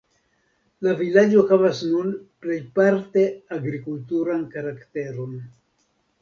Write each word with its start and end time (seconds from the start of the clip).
La 0.85 0.93
vilaĝo 1.01 1.43
havas 1.51 1.81
nun 1.89 2.09
plejparte 2.45 3.27
agrikulturan 3.59 4.41
karakteron. 4.57 5.39